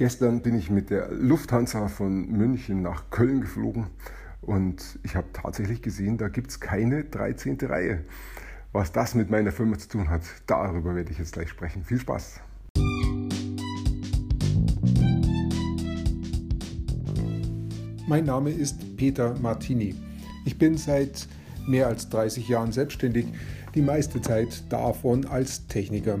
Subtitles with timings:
[0.00, 3.88] Gestern bin ich mit der Lufthansa von München nach Köln geflogen
[4.40, 7.58] und ich habe tatsächlich gesehen, da gibt es keine 13.
[7.60, 8.06] Reihe.
[8.72, 11.84] Was das mit meiner Firma zu tun hat, darüber werde ich jetzt gleich sprechen.
[11.84, 12.40] Viel Spaß!
[18.08, 19.96] Mein Name ist Peter Martini.
[20.46, 21.28] Ich bin seit
[21.66, 23.26] mehr als 30 Jahren selbstständig,
[23.74, 26.20] die meiste Zeit davon als Techniker.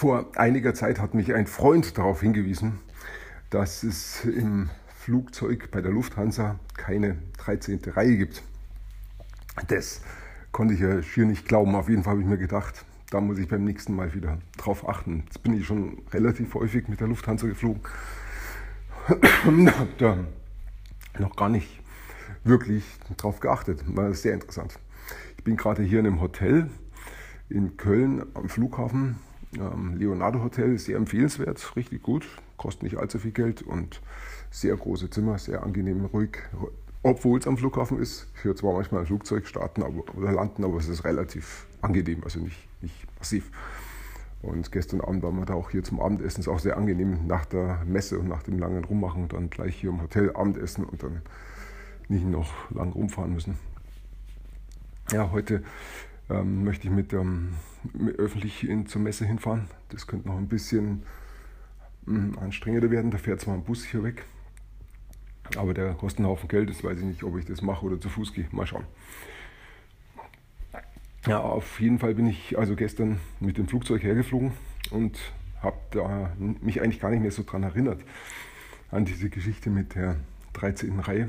[0.00, 2.78] Vor einiger Zeit hat mich ein Freund darauf hingewiesen,
[3.50, 7.82] dass es im Flugzeug bei der Lufthansa keine 13.
[7.84, 8.42] Reihe gibt.
[9.68, 10.00] Das
[10.52, 11.74] konnte ich ja schier nicht glauben.
[11.74, 14.88] Auf jeden Fall habe ich mir gedacht, da muss ich beim nächsten Mal wieder drauf
[14.88, 15.24] achten.
[15.26, 17.82] Jetzt bin ich schon relativ häufig mit der Lufthansa geflogen.
[19.06, 20.16] habe da
[21.18, 21.78] noch gar nicht
[22.42, 22.84] wirklich
[23.18, 23.84] drauf geachtet.
[23.86, 24.78] War sehr interessant.
[25.36, 26.70] Ich bin gerade hier in einem Hotel
[27.50, 29.16] in Köln am Flughafen
[29.58, 34.00] ähm, Leonardo Hotel, sehr empfehlenswert, richtig gut, kostet nicht allzu viel Geld und
[34.50, 36.38] sehr große Zimmer, sehr angenehm, ruhig.
[37.02, 40.64] Obwohl es am Flughafen ist, ich höre zwar manchmal ein Flugzeug starten aber, oder landen,
[40.64, 43.50] aber es ist relativ angenehm, also nicht, nicht massiv.
[44.42, 46.40] Und gestern Abend waren wir da auch hier zum Abendessen.
[46.40, 49.90] Ist auch sehr angenehm nach der Messe und nach dem langen Rummachen dann gleich hier
[49.90, 51.20] im Hotel Abendessen und dann
[52.08, 53.58] nicht noch lang rumfahren müssen.
[55.12, 55.62] Ja, heute
[56.30, 57.54] ähm, möchte ich mit, ähm,
[57.92, 59.68] mit öffentlich in, zur Messe hinfahren.
[59.88, 61.02] Das könnte noch ein bisschen
[62.06, 63.10] ähm, anstrengender werden.
[63.10, 64.24] Da fährt zwar ein Bus hier weg,
[65.56, 66.70] aber der kostet einen Haufen Geld.
[66.70, 68.46] Das weiß ich nicht, ob ich das mache oder zu Fuß gehe.
[68.52, 68.84] Mal schauen.
[71.26, 74.52] Ja, auf jeden Fall bin ich also gestern mit dem Flugzeug hergeflogen
[74.90, 75.18] und
[75.60, 76.30] habe
[76.62, 78.00] mich eigentlich gar nicht mehr so dran erinnert
[78.90, 80.16] an diese Geschichte mit der
[80.54, 80.98] 13.
[81.00, 81.28] Reihe.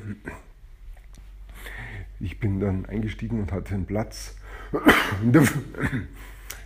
[2.19, 4.35] Ich bin dann eingestiegen und hatte einen Platz
[5.21, 5.43] in der,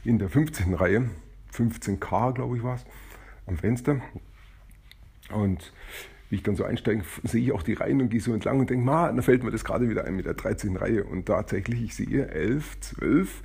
[0.03, 0.73] in der 15.
[0.73, 1.09] Reihe,
[1.53, 2.85] 15K glaube ich war es,
[3.47, 4.01] am Fenster.
[5.31, 5.73] Und
[6.29, 8.69] wie ich dann so einsteige, sehe ich auch die Reihen und gehe so entlang und
[8.69, 10.75] denke, da fällt mir das gerade wieder ein mit der 13.
[10.75, 11.03] Reihe.
[11.03, 13.43] Und tatsächlich, ich sehe 11, 12,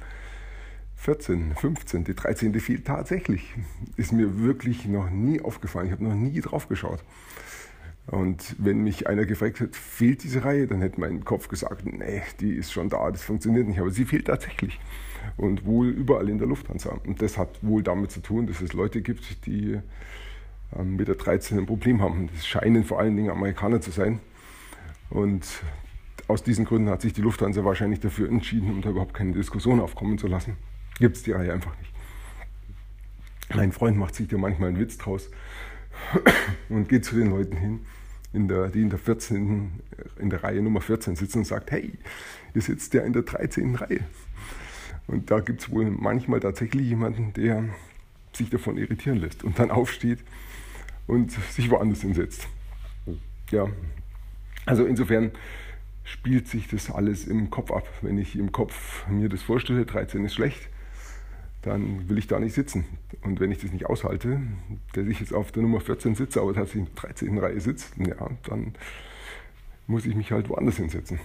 [0.96, 2.58] 14, 15, die 13.
[2.60, 3.54] fehlt tatsächlich.
[3.96, 5.86] Ist mir wirklich noch nie aufgefallen.
[5.86, 7.02] Ich habe noch nie drauf geschaut.
[8.10, 12.22] Und wenn mich einer gefragt hat, fehlt diese Reihe, dann hätte mein Kopf gesagt, nee,
[12.40, 13.78] die ist schon da, das funktioniert nicht.
[13.78, 14.80] Aber sie fehlt tatsächlich.
[15.36, 16.98] Und wohl überall in der Lufthansa.
[17.06, 19.78] Und das hat wohl damit zu tun, dass es Leute gibt, die
[20.76, 22.28] ähm, mit der 13 ein Problem haben.
[22.34, 24.18] Das scheinen vor allen Dingen Amerikaner zu sein.
[25.08, 25.46] Und
[26.26, 29.78] aus diesen Gründen hat sich die Lufthansa wahrscheinlich dafür entschieden, um da überhaupt keine Diskussion
[29.78, 30.56] aufkommen zu lassen.
[30.98, 31.92] Gibt es die Reihe einfach nicht.
[33.54, 35.30] Mein Freund macht sich da manchmal einen Witz draus
[36.68, 37.80] und geht zu den Leuten hin,
[38.32, 39.72] in der, die in der 14.
[40.18, 41.92] in der Reihe Nummer 14 sitzen und sagt, hey,
[42.54, 43.74] ihr sitzt ja in der 13.
[43.74, 44.00] Reihe.
[45.06, 47.64] Und da gibt es wohl manchmal tatsächlich jemanden, der
[48.32, 50.20] sich davon irritieren lässt und dann aufsteht
[51.06, 52.46] und sich woanders hinsetzt.
[53.50, 53.66] Ja,
[54.66, 55.32] also insofern
[56.04, 57.88] spielt sich das alles im Kopf ab.
[58.02, 60.68] Wenn ich im Kopf mir das vorstelle, 13 ist schlecht,
[61.62, 62.84] dann will ich da nicht sitzen.
[63.22, 64.40] Und wenn ich das nicht aushalte,
[64.94, 67.38] dass ich jetzt auf der Nummer 14 sitze, aber tatsächlich in der 13.
[67.38, 68.74] Reihe sitze, ja, dann
[69.86, 71.20] muss ich mich halt woanders hinsetzen.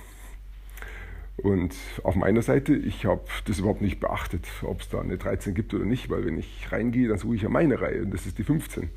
[1.37, 5.53] Und auf meiner Seite, ich habe das überhaupt nicht beachtet, ob es da eine 13
[5.53, 8.25] gibt oder nicht, weil wenn ich reingehe, dann suche ich ja meine Reihe und das
[8.25, 8.89] ist die 15.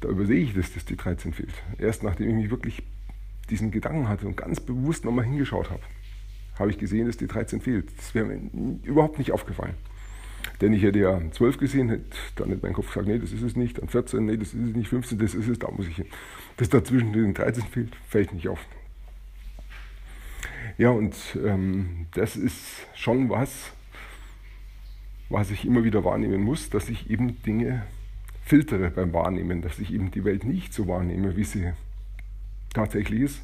[0.00, 1.54] Da übersehe ich das, dass die 13 fehlt.
[1.78, 2.82] Erst nachdem ich mich wirklich
[3.48, 5.82] diesen Gedanken hatte und ganz bewusst nochmal hingeschaut habe,
[6.58, 7.96] habe ich gesehen, dass die 13 fehlt.
[7.96, 9.74] Das wäre mir überhaupt nicht aufgefallen.
[10.60, 12.04] Denn ich hätte ja 12 gesehen, hätte
[12.36, 14.68] dann hätte mein Kopf gesagt, nee, das ist es nicht, dann 14, nee, das ist
[14.68, 16.06] es nicht, 15, das ist es, da muss ich hin.
[16.56, 18.60] Dass dazwischen den 13 fehlt, fällt nicht auf.
[20.78, 21.14] Ja, und
[21.44, 23.72] ähm, das ist schon was,
[25.28, 27.82] was ich immer wieder wahrnehmen muss, dass ich eben Dinge
[28.42, 31.72] filtere beim Wahrnehmen, dass ich eben die Welt nicht so wahrnehme, wie sie
[32.72, 33.42] tatsächlich ist,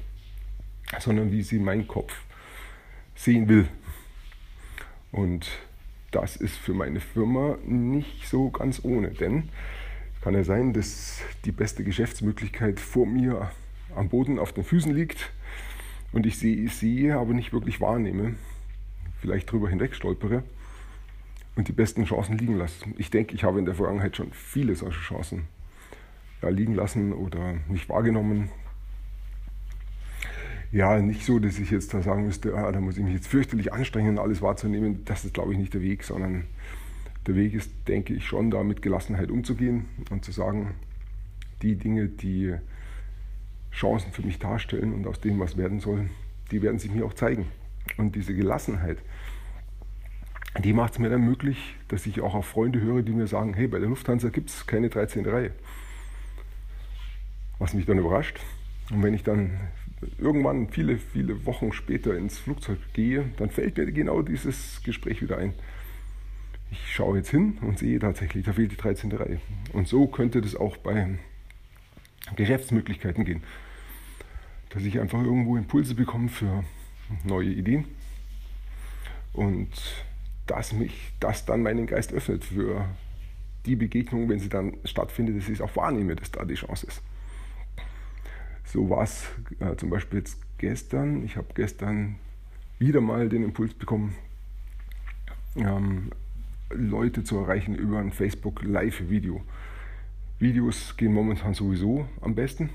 [1.00, 2.14] sondern wie sie mein Kopf
[3.14, 3.66] sehen will.
[5.10, 5.48] Und
[6.10, 9.48] das ist für meine Firma nicht so ganz ohne, denn
[10.14, 13.50] es kann ja sein, dass die beste Geschäftsmöglichkeit vor mir
[13.94, 15.32] am Boden auf den Füßen liegt
[16.12, 18.34] und ich sehe, sehe aber nicht wirklich wahrnehme,
[19.20, 20.42] vielleicht drüber hinweg stolpere
[21.56, 22.84] und die besten Chancen liegen lasse.
[22.96, 25.46] Ich denke, ich habe in der Vergangenheit schon viele solche Chancen
[26.42, 28.50] ja, liegen lassen oder nicht wahrgenommen.
[30.72, 33.26] Ja, nicht so, dass ich jetzt da sagen müsste, ah, da muss ich mich jetzt
[33.26, 35.04] fürchterlich anstrengen, alles wahrzunehmen.
[35.04, 36.44] Das ist, glaube ich, nicht der Weg, sondern
[37.26, 40.74] der Weg ist, denke ich, schon da mit Gelassenheit umzugehen und zu sagen,
[41.62, 42.54] die Dinge, die
[43.72, 46.08] Chancen für mich darstellen und aus dem was werden soll,
[46.52, 47.46] die werden sich mir auch zeigen.
[47.96, 48.98] Und diese Gelassenheit,
[50.62, 53.54] die macht es mir dann möglich, dass ich auch auf Freunde höre, die mir sagen,
[53.54, 55.26] hey, bei der Lufthansa gibt es keine 13.
[55.26, 55.52] Reihe.
[57.58, 58.38] Was mich dann überrascht.
[58.90, 59.50] Und wenn ich dann
[60.18, 65.38] irgendwann viele, viele Wochen später ins Flugzeug gehe, dann fällt mir genau dieses Gespräch wieder
[65.38, 65.54] ein.
[66.70, 69.12] Ich schaue jetzt hin und sehe tatsächlich, da fehlt die 13.
[69.12, 69.40] Reihe.
[69.72, 71.18] Und so könnte das auch bei
[72.36, 73.42] Geschäftsmöglichkeiten gehen.
[74.70, 76.64] Dass ich einfach irgendwo Impulse bekomme für
[77.24, 77.86] neue Ideen
[79.32, 79.70] und
[80.46, 82.88] dass mich das dann meinen Geist öffnet für
[83.66, 86.86] die Begegnung, wenn sie dann stattfindet, dass ich es auch wahrnehme, dass da die Chance
[86.86, 87.02] ist.
[88.72, 89.26] So war es
[89.58, 91.24] äh, zum Beispiel jetzt gestern.
[91.24, 92.20] Ich habe gestern
[92.78, 94.14] wieder mal den Impuls bekommen,
[95.56, 96.12] ähm,
[96.70, 99.42] Leute zu erreichen über ein Facebook Live-Video.
[100.38, 102.70] Videos gehen momentan sowieso am besten,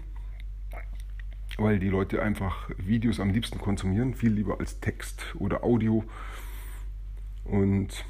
[1.57, 6.03] weil die Leute einfach Videos am liebsten konsumieren, viel lieber als Text oder Audio.
[7.45, 8.03] Und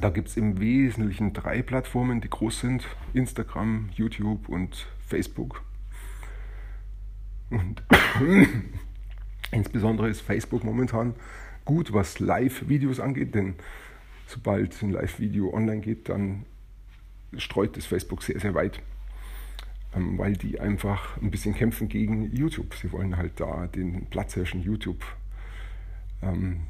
[0.00, 5.62] da gibt es im Wesentlichen drei Plattformen, die groß sind: Instagram, YouTube und Facebook.
[7.50, 7.82] Und
[9.50, 11.14] insbesondere ist Facebook momentan
[11.64, 13.54] gut, was Live-Videos angeht, denn
[14.26, 16.44] sobald ein Live-Video online geht, dann
[17.36, 18.80] streut das Facebook sehr, sehr weit,
[19.94, 22.74] ähm, weil die einfach ein bisschen kämpfen gegen YouTube.
[22.74, 25.04] Sie wollen halt da den Platz herrschen, YouTube.
[26.22, 26.62] Ähm,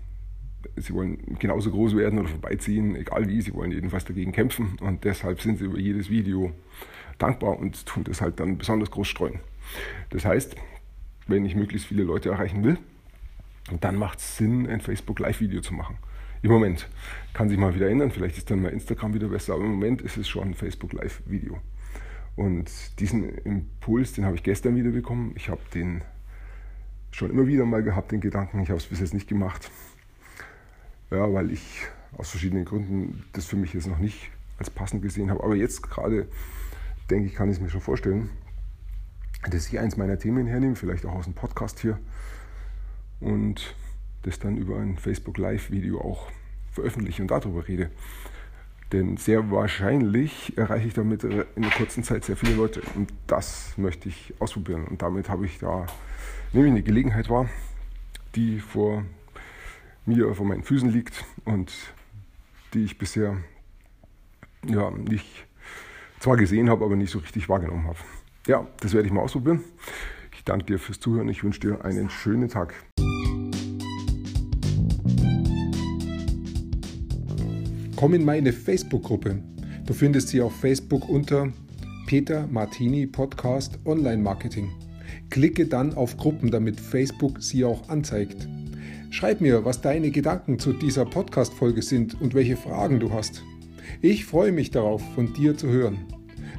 [0.77, 5.05] sie wollen genauso groß werden oder vorbeiziehen, egal wie, sie wollen jedenfalls dagegen kämpfen und
[5.05, 6.53] deshalb sind sie über jedes Video
[7.19, 9.41] dankbar und tun das halt dann besonders groß streuen.
[10.11, 10.57] Das heißt,
[11.27, 12.79] wenn ich möglichst viele Leute erreichen will,
[13.81, 15.99] dann macht es Sinn, ein Facebook Live-Video zu machen.
[16.43, 16.89] Im Moment.
[17.33, 20.03] Kann sich mal wieder ändern, vielleicht ist dann mal Instagram wieder besser, aber im Moment
[20.03, 21.59] ist es schon ein Facebook Live-Video.
[22.37, 22.71] Und
[23.01, 25.33] diesen Impuls, den habe ich gestern wieder bekommen.
[25.37, 26.03] Ich habe den
[27.11, 28.61] schon immer wieder mal gehabt, den Gedanken.
[28.61, 29.71] Ich habe es bis jetzt nicht gemacht.
[31.11, 31.87] Ja, weil ich
[32.17, 35.43] aus verschiedenen Gründen das für mich jetzt noch nicht als passend gesehen habe.
[35.43, 36.29] Aber jetzt gerade,
[37.11, 38.31] denke ich, kann ich es mir schon vorstellen,
[39.51, 41.99] dass ich eins meiner Themen hernehme, vielleicht auch aus dem Podcast hier.
[43.21, 43.75] Und
[44.23, 46.29] das dann über ein Facebook Live-Video auch
[46.73, 47.91] veröffentliche und darüber rede.
[48.93, 52.83] Denn sehr wahrscheinlich erreiche ich damit in einer kurzen Zeit sehr viele Leute.
[52.95, 54.85] Und das möchte ich ausprobieren.
[54.85, 55.87] Und damit habe ich da
[56.53, 57.49] nämlich eine Gelegenheit wahr,
[58.37, 59.05] die vor
[60.05, 61.73] mir, vor meinen Füßen liegt und
[62.75, 63.39] die ich bisher
[64.65, 65.47] ja, nicht
[66.21, 67.99] zwar gesehen habe, aber nicht so richtig wahrgenommen habe.
[68.47, 69.65] Ja, das werde ich mal ausprobieren.
[70.33, 71.29] Ich danke dir fürs Zuhören.
[71.29, 72.75] Ich wünsche dir einen schönen Tag.
[77.97, 79.43] Komm in meine Facebook-Gruppe.
[79.85, 81.53] Du findest sie auf Facebook unter
[82.07, 84.71] Peter Martini Podcast Online Marketing.
[85.31, 88.49] Klicke dann auf Gruppen, damit Facebook sie auch anzeigt.
[89.11, 93.43] Schreib mir, was deine Gedanken zu dieser Podcast-Folge sind und welche Fragen du hast.
[94.03, 96.16] Ich freue mich darauf, von dir zu hören.